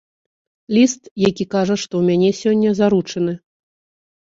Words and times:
Ліст, 0.75 1.03
які 1.27 1.45
кажа, 1.53 1.75
што 1.83 1.93
ў 2.01 2.03
мяне 2.09 2.29
сягоння 2.41 2.71
заручыны. 2.83 3.39